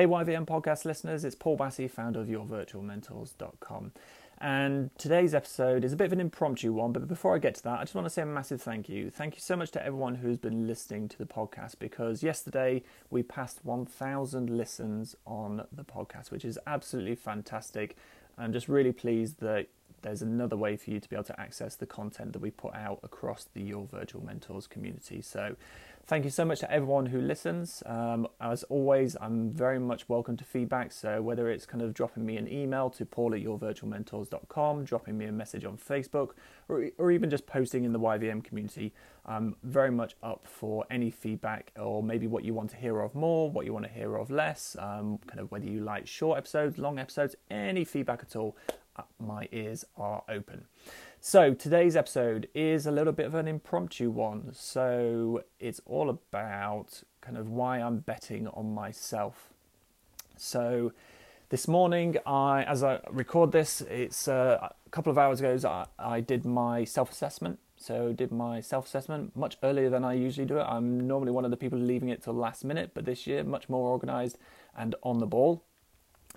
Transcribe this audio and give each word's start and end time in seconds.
Hey, 0.00 0.06
YVM 0.06 0.46
podcast 0.46 0.86
listeners, 0.86 1.26
it's 1.26 1.34
Paul 1.34 1.58
Bassey, 1.58 1.86
founder 1.86 2.22
of 2.22 2.28
YourVirtualMentors.com. 2.28 3.92
And 4.38 4.88
today's 4.96 5.34
episode 5.34 5.84
is 5.84 5.92
a 5.92 5.96
bit 5.96 6.06
of 6.06 6.14
an 6.14 6.20
impromptu 6.20 6.72
one, 6.72 6.92
but 6.92 7.06
before 7.06 7.34
I 7.34 7.38
get 7.38 7.56
to 7.56 7.62
that, 7.64 7.80
I 7.80 7.82
just 7.82 7.94
want 7.94 8.06
to 8.06 8.10
say 8.10 8.22
a 8.22 8.24
massive 8.24 8.62
thank 8.62 8.88
you. 8.88 9.10
Thank 9.10 9.34
you 9.34 9.42
so 9.42 9.56
much 9.56 9.72
to 9.72 9.84
everyone 9.84 10.14
who's 10.14 10.38
been 10.38 10.66
listening 10.66 11.06
to 11.10 11.18
the 11.18 11.26
podcast 11.26 11.78
because 11.78 12.22
yesterday 12.22 12.82
we 13.10 13.22
passed 13.22 13.62
1,000 13.62 14.48
listens 14.48 15.16
on 15.26 15.66
the 15.70 15.84
podcast, 15.84 16.30
which 16.30 16.46
is 16.46 16.58
absolutely 16.66 17.14
fantastic. 17.14 17.94
I'm 18.38 18.54
just 18.54 18.70
really 18.70 18.92
pleased 18.92 19.40
that 19.40 19.66
there's 20.02 20.22
another 20.22 20.56
way 20.56 20.76
for 20.76 20.90
you 20.90 21.00
to 21.00 21.08
be 21.08 21.16
able 21.16 21.24
to 21.24 21.40
access 21.40 21.76
the 21.76 21.86
content 21.86 22.32
that 22.32 22.40
we 22.40 22.50
put 22.50 22.74
out 22.74 23.00
across 23.02 23.46
the 23.52 23.62
Your 23.62 23.86
Virtual 23.86 24.24
Mentors 24.24 24.66
community. 24.66 25.20
So, 25.22 25.56
thank 26.06 26.24
you 26.24 26.30
so 26.30 26.44
much 26.44 26.60
to 26.60 26.70
everyone 26.70 27.06
who 27.06 27.20
listens. 27.20 27.82
Um, 27.86 28.26
as 28.40 28.64
always, 28.64 29.16
I'm 29.20 29.52
very 29.52 29.78
much 29.78 30.08
welcome 30.08 30.36
to 30.38 30.44
feedback. 30.44 30.92
So, 30.92 31.22
whether 31.22 31.48
it's 31.48 31.66
kind 31.66 31.82
of 31.82 31.94
dropping 31.94 32.26
me 32.26 32.36
an 32.36 32.52
email 32.52 32.90
to 32.90 33.04
paul 33.04 33.34
at 33.34 33.40
yourvirtualmentors.com, 33.40 34.84
dropping 34.84 35.18
me 35.18 35.26
a 35.26 35.32
message 35.32 35.64
on 35.64 35.76
Facebook, 35.76 36.30
or, 36.68 36.86
or 36.98 37.10
even 37.10 37.30
just 37.30 37.46
posting 37.46 37.84
in 37.84 37.92
the 37.92 38.00
YVM 38.00 38.42
community, 38.42 38.92
I'm 39.26 39.56
very 39.62 39.90
much 39.90 40.16
up 40.22 40.46
for 40.46 40.84
any 40.90 41.10
feedback 41.10 41.72
or 41.78 42.02
maybe 42.02 42.26
what 42.26 42.44
you 42.44 42.54
want 42.54 42.70
to 42.70 42.76
hear 42.76 43.00
of 43.00 43.14
more, 43.14 43.50
what 43.50 43.66
you 43.66 43.72
want 43.72 43.84
to 43.84 43.92
hear 43.92 44.16
of 44.16 44.30
less, 44.30 44.76
um, 44.78 45.18
kind 45.26 45.40
of 45.40 45.50
whether 45.50 45.66
you 45.66 45.80
like 45.80 46.06
short 46.06 46.38
episodes, 46.38 46.78
long 46.78 46.98
episodes, 46.98 47.36
any 47.50 47.84
feedback 47.84 48.20
at 48.22 48.34
all 48.34 48.56
my 49.18 49.48
ears 49.52 49.84
are 49.96 50.22
open. 50.28 50.64
So, 51.20 51.52
today's 51.52 51.96
episode 51.96 52.48
is 52.54 52.86
a 52.86 52.90
little 52.90 53.12
bit 53.12 53.26
of 53.26 53.34
an 53.34 53.46
impromptu 53.46 54.10
one. 54.10 54.52
So, 54.54 55.44
it's 55.58 55.80
all 55.84 56.08
about 56.08 57.02
kind 57.20 57.36
of 57.36 57.50
why 57.50 57.78
I'm 57.78 57.98
betting 57.98 58.48
on 58.48 58.74
myself. 58.74 59.50
So, 60.36 60.92
this 61.50 61.68
morning, 61.68 62.16
I, 62.24 62.62
as 62.62 62.82
I 62.82 63.00
record 63.10 63.52
this, 63.52 63.82
it's 63.82 64.28
uh, 64.28 64.68
a 64.86 64.90
couple 64.90 65.10
of 65.10 65.18
hours 65.18 65.40
ago, 65.40 65.58
I, 65.68 65.86
I 65.98 66.20
did 66.20 66.44
my 66.44 66.84
self 66.84 67.10
assessment. 67.10 67.58
So, 67.76 68.12
did 68.12 68.32
my 68.32 68.60
self 68.60 68.86
assessment 68.86 69.36
much 69.36 69.58
earlier 69.62 69.90
than 69.90 70.04
I 70.04 70.14
usually 70.14 70.46
do 70.46 70.58
it. 70.58 70.62
I'm 70.62 71.06
normally 71.06 71.32
one 71.32 71.44
of 71.44 71.50
the 71.50 71.56
people 71.56 71.78
leaving 71.78 72.08
it 72.08 72.22
till 72.22 72.34
last 72.34 72.64
minute, 72.64 72.92
but 72.94 73.04
this 73.04 73.26
year, 73.26 73.44
much 73.44 73.68
more 73.68 73.90
organized 73.90 74.38
and 74.76 74.94
on 75.02 75.18
the 75.18 75.26
ball. 75.26 75.64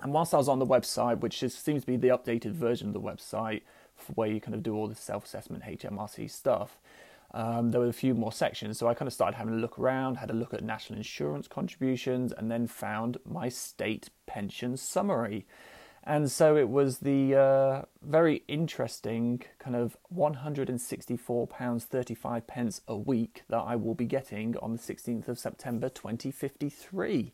And 0.04 0.14
whilst 0.14 0.34
I 0.34 0.38
was 0.38 0.50
on 0.50 0.59
the 0.59 0.66
website, 0.66 1.22
which 1.22 1.42
is, 1.42 1.56
seems 1.56 1.84
to 1.84 1.88
be 1.88 1.96
the 1.96 2.09
updated 2.09 2.52
version 2.52 2.90
of 2.90 2.94
the 2.94 3.00
website 3.00 3.62
where 4.16 4.28
you 4.28 4.42
kind 4.42 4.54
of 4.54 4.62
do 4.62 4.76
all 4.76 4.88
the 4.88 4.96
self 4.96 5.23
assessment 5.26 5.64
HMRC 5.64 6.30
stuff, 6.30 6.78
um, 7.34 7.72
there 7.72 7.80
were 7.80 7.88
a 7.88 7.94
few 7.94 8.14
more 8.14 8.34
sections. 8.34 8.78
So 8.78 8.88
I 8.88 8.94
kind 8.94 9.08
of 9.08 9.14
started 9.14 9.38
having 9.38 9.54
a 9.54 9.58
look 9.58 9.80
around, 9.80 10.16
had 10.16 10.30
a 10.30 10.34
look 10.34 10.54
at 10.54 10.62
national 10.62 10.98
insurance 10.98 11.48
contributions, 11.48 12.34
and 12.34 12.52
then 12.52 12.68
found 12.68 13.18
my 13.26 13.48
state 13.48 14.09
pension 14.26 14.76
summary. 14.76 15.46
And 16.04 16.30
so 16.30 16.58
it 16.58 16.68
was 16.68 16.98
the 17.00 17.34
uh, 17.34 17.84
very 18.02 18.44
interesting 18.50 19.42
kind 19.58 19.78
of 19.78 19.96
£164.35 20.14 22.46
pence 22.46 22.81
a 22.90 22.98
week 22.98 23.44
that 23.48 23.62
I 23.62 23.78
will 23.78 23.96
be 23.96 24.06
getting 24.06 24.58
on 24.58 24.74
the 24.74 24.80
16th 24.80 25.30
of 25.30 25.40
September 25.40 25.88
2053. 25.88 27.31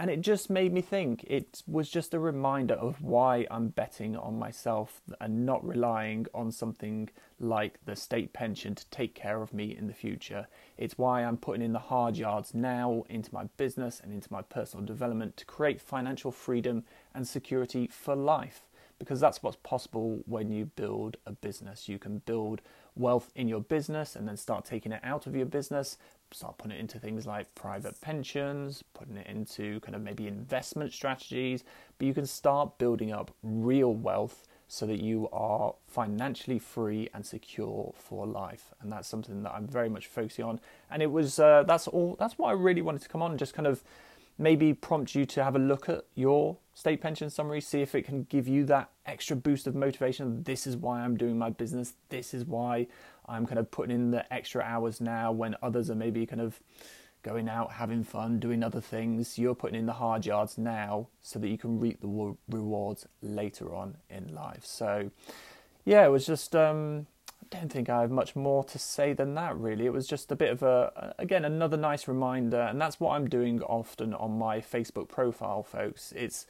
And 0.00 0.10
it 0.10 0.20
just 0.20 0.48
made 0.48 0.72
me 0.72 0.80
think. 0.80 1.24
It 1.24 1.64
was 1.66 1.90
just 1.90 2.14
a 2.14 2.20
reminder 2.20 2.74
of 2.74 3.02
why 3.02 3.48
I'm 3.50 3.70
betting 3.70 4.16
on 4.16 4.38
myself 4.38 5.02
and 5.20 5.44
not 5.44 5.66
relying 5.66 6.26
on 6.32 6.52
something 6.52 7.08
like 7.40 7.80
the 7.84 7.96
state 7.96 8.32
pension 8.32 8.76
to 8.76 8.86
take 8.90 9.16
care 9.16 9.42
of 9.42 9.52
me 9.52 9.76
in 9.76 9.88
the 9.88 9.92
future. 9.92 10.46
It's 10.76 10.96
why 10.96 11.24
I'm 11.24 11.36
putting 11.36 11.62
in 11.62 11.72
the 11.72 11.80
hard 11.80 12.16
yards 12.16 12.54
now 12.54 13.02
into 13.08 13.34
my 13.34 13.46
business 13.56 14.00
and 14.00 14.12
into 14.12 14.32
my 14.32 14.42
personal 14.42 14.86
development 14.86 15.36
to 15.38 15.44
create 15.44 15.80
financial 15.80 16.30
freedom 16.30 16.84
and 17.12 17.26
security 17.26 17.88
for 17.88 18.14
life. 18.14 18.67
Because 18.98 19.20
that's 19.20 19.42
what's 19.42 19.56
possible 19.62 20.20
when 20.26 20.50
you 20.50 20.66
build 20.66 21.16
a 21.24 21.32
business. 21.32 21.88
You 21.88 21.98
can 21.98 22.18
build 22.18 22.60
wealth 22.96 23.30
in 23.36 23.46
your 23.46 23.60
business 23.60 24.16
and 24.16 24.26
then 24.26 24.36
start 24.36 24.64
taking 24.64 24.90
it 24.90 25.00
out 25.04 25.26
of 25.26 25.36
your 25.36 25.46
business 25.46 25.98
start 26.32 26.58
putting 26.58 26.76
it 26.76 26.80
into 26.80 26.98
things 26.98 27.26
like 27.26 27.52
private 27.54 28.00
pensions, 28.00 28.84
putting 28.94 29.16
it 29.16 29.26
into 29.26 29.80
kind 29.80 29.94
of 29.94 30.02
maybe 30.02 30.26
investment 30.26 30.92
strategies, 30.92 31.64
but 31.98 32.06
you 32.06 32.14
can 32.14 32.26
start 32.26 32.78
building 32.78 33.12
up 33.12 33.30
real 33.42 33.94
wealth 33.94 34.46
so 34.70 34.84
that 34.86 35.00
you 35.00 35.28
are 35.32 35.74
financially 35.86 36.58
free 36.58 37.08
and 37.14 37.24
secure 37.24 37.92
for 37.96 38.26
life. 38.26 38.74
And 38.80 38.92
that's 38.92 39.08
something 39.08 39.42
that 39.42 39.52
I'm 39.52 39.66
very 39.66 39.88
much 39.88 40.06
focusing 40.06 40.44
on. 40.44 40.60
And 40.90 41.02
it 41.02 41.10
was 41.10 41.38
uh, 41.38 41.64
that's 41.66 41.88
all 41.88 42.16
that's 42.18 42.36
why 42.38 42.50
I 42.50 42.54
really 42.54 42.82
wanted 42.82 43.02
to 43.02 43.08
come 43.08 43.22
on 43.22 43.30
and 43.30 43.38
just 43.38 43.54
kind 43.54 43.66
of 43.66 43.82
maybe 44.38 44.72
prompt 44.72 45.14
you 45.14 45.26
to 45.26 45.42
have 45.42 45.56
a 45.56 45.58
look 45.58 45.88
at 45.88 46.04
your 46.14 46.56
state 46.72 47.00
pension 47.00 47.28
summary, 47.28 47.60
see 47.60 47.82
if 47.82 47.94
it 47.94 48.02
can 48.02 48.22
give 48.24 48.46
you 48.46 48.64
that 48.66 48.90
extra 49.04 49.34
boost 49.34 49.66
of 49.66 49.74
motivation. 49.74 50.42
This 50.44 50.66
is 50.66 50.76
why 50.76 51.00
I'm 51.00 51.16
doing 51.16 51.36
my 51.36 51.50
business. 51.50 51.94
This 52.08 52.32
is 52.32 52.44
why 52.44 52.86
I'm 53.26 53.46
kind 53.46 53.58
of 53.58 53.70
putting 53.70 53.94
in 53.94 54.10
the 54.12 54.32
extra 54.32 54.62
hours 54.62 55.00
now 55.00 55.32
when 55.32 55.56
others 55.60 55.90
are 55.90 55.96
maybe 55.96 56.24
kind 56.24 56.40
of 56.40 56.60
going 57.24 57.48
out, 57.48 57.72
having 57.72 58.04
fun, 58.04 58.38
doing 58.38 58.62
other 58.62 58.80
things. 58.80 59.38
You're 59.38 59.56
putting 59.56 59.78
in 59.78 59.86
the 59.86 59.94
hard 59.94 60.24
yards 60.24 60.56
now 60.56 61.08
so 61.20 61.40
that 61.40 61.48
you 61.48 61.58
can 61.58 61.80
reap 61.80 62.00
the 62.00 62.36
rewards 62.48 63.06
later 63.20 63.74
on 63.74 63.96
in 64.08 64.32
life. 64.32 64.64
So, 64.64 65.10
yeah, 65.84 66.06
it 66.06 66.10
was 66.10 66.26
just. 66.26 66.54
Um, 66.54 67.06
don't 67.50 67.70
think 67.72 67.88
I 67.88 68.00
have 68.02 68.10
much 68.10 68.36
more 68.36 68.64
to 68.64 68.78
say 68.78 69.12
than 69.12 69.34
that, 69.34 69.56
really. 69.56 69.86
It 69.86 69.92
was 69.92 70.06
just 70.06 70.30
a 70.32 70.36
bit 70.36 70.50
of 70.50 70.62
a, 70.62 71.14
again, 71.18 71.44
another 71.44 71.76
nice 71.76 72.08
reminder, 72.08 72.60
and 72.60 72.80
that's 72.80 73.00
what 73.00 73.12
I'm 73.12 73.28
doing 73.28 73.62
often 73.62 74.14
on 74.14 74.38
my 74.38 74.60
Facebook 74.60 75.08
profile, 75.08 75.62
folks. 75.62 76.12
It's 76.16 76.46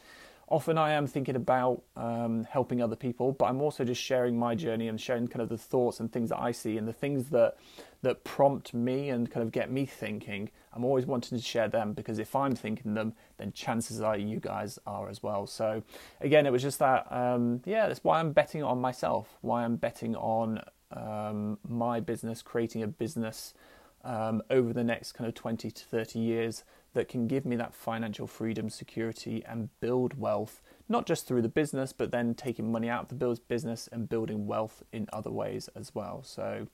often 0.50 0.78
I 0.78 0.92
am 0.92 1.06
thinking 1.06 1.36
about 1.36 1.82
um, 1.96 2.44
helping 2.50 2.82
other 2.82 2.96
people, 2.96 3.32
but 3.32 3.46
I'm 3.46 3.60
also 3.60 3.84
just 3.84 4.02
sharing 4.02 4.38
my 4.38 4.54
journey 4.54 4.88
and 4.88 5.00
sharing 5.00 5.28
kind 5.28 5.42
of 5.42 5.48
the 5.48 5.58
thoughts 5.58 6.00
and 6.00 6.10
things 6.10 6.30
that 6.30 6.40
I 6.40 6.52
see 6.52 6.78
and 6.78 6.88
the 6.88 6.92
things 6.92 7.30
that 7.30 7.56
that 8.02 8.22
prompt 8.22 8.72
me 8.72 9.10
and 9.10 9.28
kind 9.28 9.42
of 9.42 9.50
get 9.50 9.72
me 9.72 9.84
thinking. 9.84 10.50
I'm 10.72 10.84
always 10.84 11.04
wanting 11.04 11.36
to 11.36 11.44
share 11.44 11.68
them 11.68 11.94
because 11.94 12.20
if 12.20 12.36
I'm 12.36 12.54
thinking 12.54 12.94
them, 12.94 13.14
then 13.38 13.52
chances 13.52 14.00
are 14.00 14.16
you 14.16 14.38
guys 14.38 14.78
are 14.86 15.08
as 15.08 15.20
well. 15.20 15.48
So 15.48 15.82
again, 16.20 16.46
it 16.46 16.52
was 16.52 16.62
just 16.62 16.78
that. 16.78 17.10
Um, 17.10 17.60
yeah, 17.64 17.88
that's 17.88 18.04
why 18.04 18.20
I'm 18.20 18.32
betting 18.32 18.62
on 18.62 18.80
myself. 18.80 19.36
Why 19.40 19.64
I'm 19.64 19.76
betting 19.76 20.14
on 20.14 20.62
um, 20.90 21.58
my 21.66 22.00
business, 22.00 22.42
creating 22.42 22.82
a 22.82 22.86
business 22.86 23.54
um, 24.04 24.42
over 24.50 24.72
the 24.72 24.84
next 24.84 25.12
kind 25.12 25.28
of 25.28 25.34
20 25.34 25.70
to 25.70 25.84
30 25.84 26.18
years 26.18 26.64
that 26.94 27.08
can 27.08 27.26
give 27.26 27.44
me 27.44 27.56
that 27.56 27.74
financial 27.74 28.26
freedom, 28.26 28.70
security, 28.70 29.44
and 29.46 29.68
build 29.80 30.18
wealth, 30.18 30.62
not 30.88 31.06
just 31.06 31.26
through 31.26 31.42
the 31.42 31.48
business, 31.48 31.92
but 31.92 32.10
then 32.10 32.34
taking 32.34 32.72
money 32.72 32.88
out 32.88 33.12
of 33.12 33.18
the 33.18 33.40
business 33.48 33.88
and 33.92 34.08
building 34.08 34.46
wealth 34.46 34.82
in 34.92 35.06
other 35.12 35.30
ways 35.30 35.68
as 35.76 35.94
well. 35.94 36.22
So, 36.24 36.66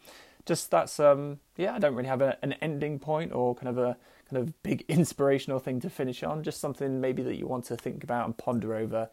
just 0.46 0.70
that's 0.70 1.00
um 1.00 1.40
yeah, 1.56 1.74
I 1.74 1.78
don't 1.78 1.94
really 1.94 2.08
have 2.08 2.20
a, 2.20 2.36
an 2.42 2.52
ending 2.54 2.98
point 2.98 3.32
or 3.32 3.54
kind 3.54 3.68
of 3.68 3.78
a 3.78 3.96
kind 4.30 4.42
of 4.42 4.62
big 4.62 4.84
inspirational 4.88 5.58
thing 5.58 5.80
to 5.80 5.90
finish 5.90 6.22
on. 6.22 6.42
Just 6.42 6.60
something 6.60 7.00
maybe 7.00 7.22
that 7.22 7.36
you 7.36 7.46
want 7.46 7.64
to 7.66 7.76
think 7.76 8.04
about 8.04 8.26
and 8.26 8.36
ponder 8.36 8.74
over 8.74 9.08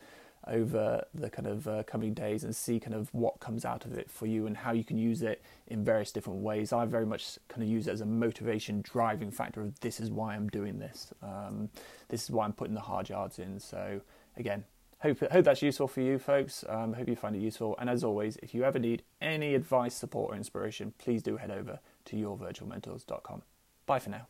over 0.47 1.05
the 1.13 1.29
kind 1.29 1.47
of 1.47 1.67
uh, 1.67 1.83
coming 1.83 2.13
days 2.13 2.43
and 2.43 2.55
see 2.55 2.79
kind 2.79 2.93
of 2.93 3.13
what 3.13 3.39
comes 3.39 3.65
out 3.65 3.85
of 3.85 3.97
it 3.97 4.09
for 4.09 4.25
you 4.25 4.47
and 4.47 4.57
how 4.57 4.71
you 4.71 4.83
can 4.83 4.97
use 4.97 5.21
it 5.21 5.41
in 5.67 5.83
various 5.83 6.11
different 6.11 6.39
ways. 6.39 6.73
I 6.73 6.85
very 6.85 7.05
much 7.05 7.37
kind 7.47 7.61
of 7.61 7.69
use 7.69 7.87
it 7.87 7.91
as 7.91 8.01
a 8.01 8.05
motivation 8.05 8.81
driving 8.81 9.31
factor 9.31 9.61
of 9.61 9.79
this 9.79 9.99
is 9.99 10.09
why 10.09 10.35
I'm 10.35 10.49
doing 10.49 10.79
this. 10.79 11.13
Um, 11.21 11.69
this 12.09 12.23
is 12.23 12.31
why 12.31 12.45
I'm 12.45 12.53
putting 12.53 12.73
the 12.73 12.81
hard 12.81 13.09
yards 13.09 13.39
in. 13.39 13.59
So 13.59 14.01
again, 14.35 14.65
hope 14.99 15.19
hope 15.31 15.45
that's 15.45 15.61
useful 15.61 15.87
for 15.87 16.01
you 16.01 16.17
folks. 16.17 16.63
Um, 16.67 16.93
hope 16.93 17.07
you 17.07 17.15
find 17.15 17.35
it 17.35 17.39
useful. 17.39 17.75
And 17.79 17.89
as 17.89 18.03
always, 18.03 18.37
if 18.37 18.53
you 18.53 18.63
ever 18.63 18.79
need 18.79 19.03
any 19.21 19.55
advice, 19.55 19.93
support, 19.93 20.33
or 20.33 20.35
inspiration, 20.35 20.93
please 20.97 21.21
do 21.21 21.37
head 21.37 21.51
over 21.51 21.79
to 22.05 22.15
yourvirtualmentors.com. 22.15 23.43
Bye 23.85 23.99
for 23.99 24.09
now. 24.09 24.27